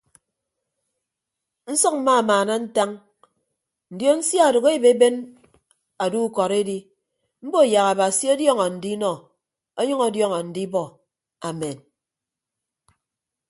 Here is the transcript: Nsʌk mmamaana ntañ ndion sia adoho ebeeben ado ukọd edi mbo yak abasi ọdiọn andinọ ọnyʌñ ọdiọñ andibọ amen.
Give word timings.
Nsʌk 1.71 1.95
mmamaana 1.99 2.53
ntañ 2.63 2.91
ndion 3.93 4.19
sia 4.27 4.43
adoho 4.47 4.69
ebeeben 4.77 5.15
ado 6.03 6.17
ukọd 6.27 6.51
edi 6.61 6.77
mbo 7.45 7.59
yak 7.73 7.87
abasi 7.91 8.25
ọdiọn 8.33 8.61
andinọ 8.67 9.13
ọnyʌñ 9.79 9.99
ọdiọñ 10.07 10.31
andibọ 10.41 10.83
amen. 11.49 11.77